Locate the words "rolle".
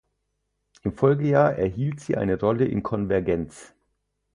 2.39-2.65